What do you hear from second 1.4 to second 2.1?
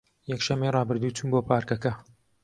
پارکەکە.